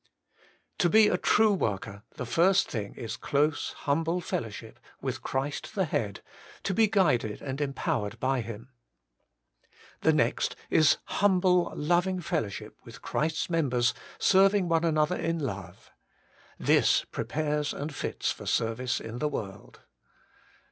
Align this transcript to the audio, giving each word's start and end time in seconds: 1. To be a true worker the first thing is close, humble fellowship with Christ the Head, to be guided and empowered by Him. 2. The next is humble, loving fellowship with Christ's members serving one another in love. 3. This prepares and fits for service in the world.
1. 0.01 0.07
To 0.79 0.89
be 0.89 1.07
a 1.09 1.15
true 1.15 1.53
worker 1.53 2.01
the 2.15 2.25
first 2.25 2.67
thing 2.67 2.95
is 2.95 3.15
close, 3.15 3.73
humble 3.81 4.19
fellowship 4.19 4.79
with 4.99 5.21
Christ 5.21 5.75
the 5.75 5.85
Head, 5.85 6.23
to 6.63 6.73
be 6.73 6.87
guided 6.87 7.39
and 7.39 7.61
empowered 7.61 8.19
by 8.19 8.41
Him. 8.41 8.71
2. 10.01 10.09
The 10.09 10.13
next 10.13 10.55
is 10.71 10.97
humble, 11.05 11.71
loving 11.75 12.19
fellowship 12.19 12.79
with 12.83 13.03
Christ's 13.03 13.47
members 13.47 13.93
serving 14.17 14.67
one 14.67 14.85
another 14.85 15.15
in 15.17 15.37
love. 15.37 15.91
3. 16.57 16.65
This 16.65 17.03
prepares 17.05 17.71
and 17.71 17.93
fits 17.93 18.31
for 18.31 18.47
service 18.47 18.99
in 18.99 19.19
the 19.19 19.29
world. 19.29 19.81